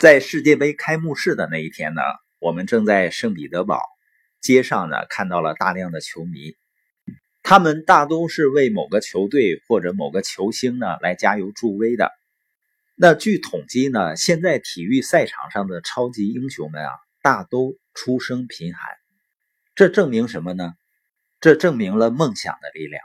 [0.00, 2.00] 在世界杯开幕式的那一天呢，
[2.38, 3.82] 我们正在圣彼得堡
[4.40, 6.56] 街上呢，看到了大量的球迷，
[7.42, 12.10] 他们大都是为某个球队或者某个球星呢来加油助威的。
[12.96, 18.82] 那据统计呢，现在体育赛场上的超级英雄们啊，大都出生贫寒。
[19.74, 20.72] 这证明什么呢？
[21.42, 23.02] 这证明了梦想的力量。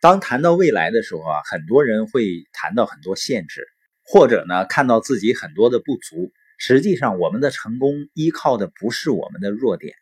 [0.00, 3.66] 当谈到未来的时候啊，很多人会谈到很多限制。
[4.12, 9.94] 或者呢，看到自己很多的不足，实际上我们的成功依靠的不是我们的弱点，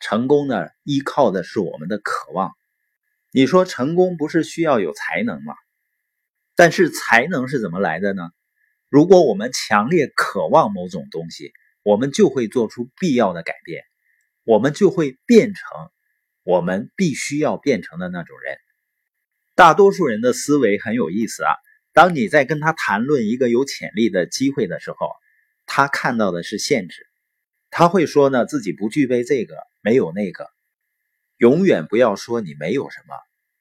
[0.00, 2.52] 成功呢依靠的是我们的渴望。
[3.30, 5.52] 你说成功不是需要有才能吗？
[6.56, 8.30] 但是才能是怎么来的呢？
[8.88, 13.84] 如果我们强烈渴望某种东西，我们就会做出必要的改变，
[14.44, 15.62] 我们就会变成
[16.42, 18.56] 我们必须要变成的那种人。
[19.54, 21.52] 大多数人的思维很有意思啊。
[21.92, 25.10] 当你在跟他谈论一个有潜力的机会的时候，
[25.66, 27.06] 他看到的是限制，
[27.70, 30.48] 他会说呢自己不具备这个，没有那个。
[31.36, 33.14] 永远不要说你没有什么，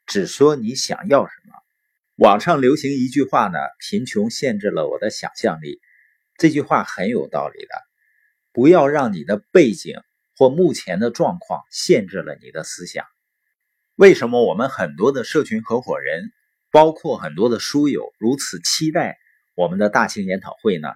[0.06, 1.54] 只说你想要什么。
[2.16, 5.82] 网上流行一句话呢：“贫穷限制了我的想象力。”
[6.38, 7.70] 这句话很有道理的。
[8.54, 9.96] 不要让你的背景
[10.38, 13.06] 或目前的状况限制了你的思想。
[13.96, 16.32] 为什么我们很多的社群合伙人？
[16.72, 19.18] 包括很多的书友如此期待
[19.56, 20.90] 我们的大型研讨会呢，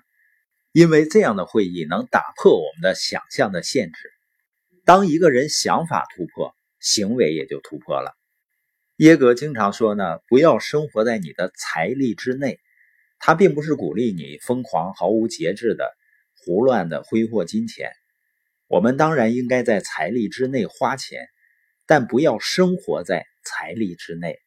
[0.72, 4.12] 因为这样的会议能打破我们的想象的限制。
[4.86, 8.16] 当一个人想法突破，行为也就突破了。
[8.98, 12.60] 耶格经常说呢，不要生活在你的财力之内。
[13.18, 15.92] 他并不是鼓励你疯狂、毫无节制的
[16.38, 17.92] 胡乱的挥霍金钱。
[18.68, 21.28] 我们当然应该在财力之内花钱，
[21.88, 24.38] 但不要生活在财力之内。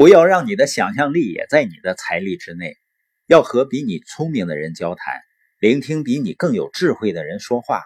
[0.00, 2.78] 不要让你的想象力也在你的财力之内，
[3.26, 5.20] 要和比你聪明的人交谈，
[5.58, 7.82] 聆听比你更有智慧的人说话。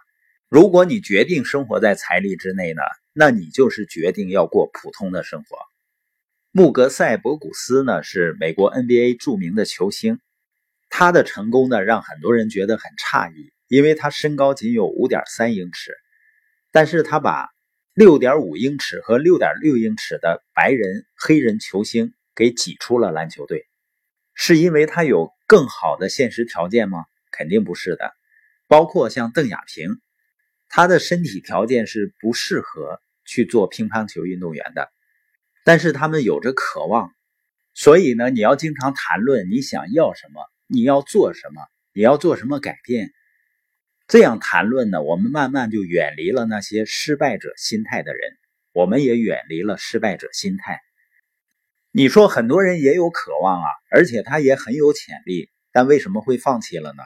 [0.49, 2.83] 如果你决定生活在财力之内呢，
[3.15, 5.57] 那你就是决定要过普通的生活。
[6.53, 10.21] 穆格塞博古斯呢是美国 NBA 著名的球星，
[10.91, 15.91] 他的成功呢让很多人觉得很诧异，因为他身高仅有五点三英尺，
[16.71, 17.49] 但是他把。
[17.95, 23.69] 六点五英尺和六点六英尺的白人、黑人球星给挤出了篮球队，
[24.35, 27.05] 是因为他有更好的现实条件吗？
[27.31, 28.13] 肯定不是的。
[28.67, 30.01] 包括像邓亚萍，
[30.69, 34.91] 他的身体条件是不适合去做乒乓球运动员的，
[35.65, 37.13] 但是他们有着渴望。
[37.75, 41.63] 所以呢，你要经常谈论你想要什么，你要做什么，
[41.93, 43.13] 你要做什么改变。
[44.15, 48.39] 这样谈论呢，我们慢慢就远离了那些失败者心态的人，
[48.71, 50.81] 我们也远离了失败者心态。
[51.91, 57.03] 你说很多人也有渴望啊，而且他也很有潜力，但为什么会放弃了呢？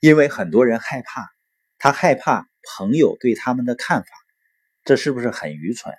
[0.00, 1.30] 因为很多人害怕，
[1.78, 4.08] 他害怕朋友对他们的看法，
[4.82, 5.94] 这是不是很愚蠢？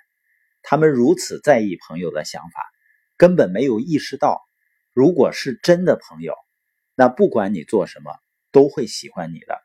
[0.60, 2.70] 他们如此在意朋友的想法，
[3.16, 4.42] 根本没有意识到，
[4.92, 6.34] 如果是真的朋友，
[6.94, 8.12] 那不管你做什么，
[8.50, 9.58] 都会喜欢你的。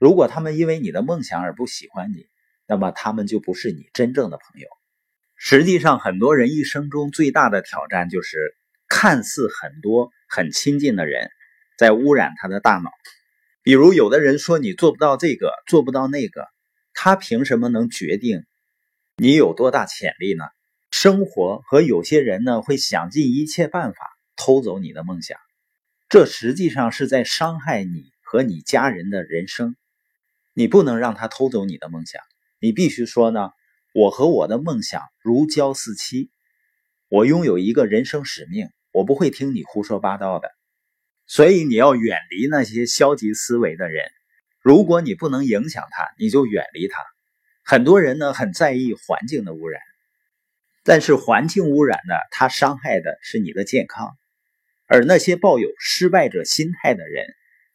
[0.00, 2.26] 如果他们因为你的梦想而不喜欢你，
[2.66, 4.66] 那么他们就不是你真正的朋友。
[5.36, 8.56] 实际上，很多人一生中最大的挑战就是，
[8.88, 11.30] 看似很多很亲近的人，
[11.76, 12.90] 在污染他的大脑。
[13.62, 16.48] 比如，有的人说你做不到这个，做不到那个，
[16.94, 18.46] 他凭什么能决定
[19.18, 20.44] 你有多大潜力呢？
[20.90, 23.98] 生活和有些人呢，会想尽一切办法
[24.34, 25.38] 偷走你的梦想，
[26.08, 29.76] 这实际上是在伤害你和你家人的人生。
[30.60, 32.20] 你不能让他偷走你的梦想，
[32.58, 33.48] 你必须说呢。
[33.94, 36.30] 我和我的梦想如胶似漆，
[37.08, 40.50] 我拥有一个人生使命，我不会听你胡说八道的。
[41.26, 44.04] 所以你要远离那些消极思维的人。
[44.60, 47.02] 如果你不能影响他，你就远离他。
[47.64, 49.80] 很多人呢很在意环境的污染，
[50.84, 54.14] 但是环境污染呢，它伤害的是你的健康。
[54.84, 57.24] 而那些抱有失败者心态的人，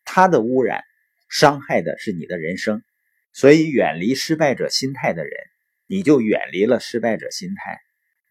[0.03, 0.83] 他的污染。
[1.27, 2.83] 伤害的是你的人生，
[3.33, 5.31] 所以远离失败者心态的人，
[5.87, 7.79] 你就远离了失败者心态。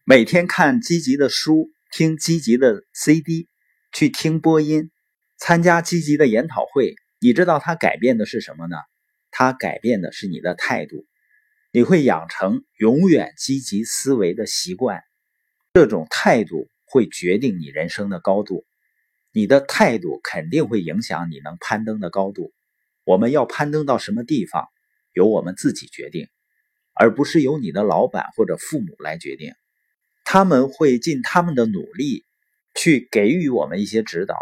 [0.03, 3.47] 每天看积极的书，听积极的 CD，
[3.91, 4.91] 去听播音，
[5.37, 6.95] 参加积极的研讨会。
[7.19, 8.77] 你知道它改变的是什么呢？
[9.31, 11.05] 它改变的是你的态度。
[11.71, 15.03] 你会养成永远积极思维的习惯，
[15.73, 18.65] 这种态度会决定你人生的高度。
[19.31, 22.53] 你的态度肯定会影响你能攀登的高度。
[23.05, 24.67] 我们要攀登到什么地方，
[25.13, 26.27] 由我们自己决定，
[26.93, 29.53] 而不是由你的老板或者父母来决定。
[30.23, 32.25] 他们会尽他们的努力
[32.73, 34.35] 去给予我们一些指导，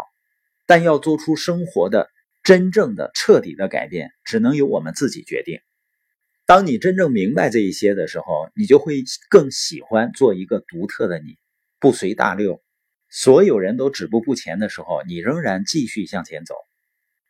[0.66, 2.08] 但要做出生活的
[2.42, 5.60] 真正的、彻底的改变，只能由我们自己决定。
[6.46, 11.36] 当你真正明白这一些的时候，你就会更喜欢做一个独特的你，
[11.78, 12.62] 不随大流。
[13.10, 16.54] 所有人都止步不前的时候，你仍然继续向前走。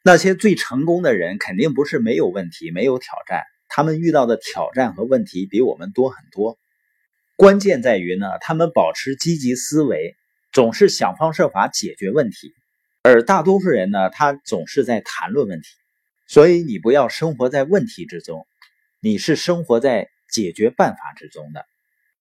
[0.07, 6.59] 那些最成功的人，肯定不是没有问题、没有挑战，他们遇到的挑战和问题比我们多很多。
[7.37, 10.15] 关键在于呢，他们保持积极思维，
[10.53, 12.53] 总是想方设法解决问题。
[13.03, 15.69] 而大多数人呢，他总是在谈论问题。
[16.29, 18.47] 所以你不要生活在问题之中。
[19.01, 21.65] 你是生活在解决办法之中的。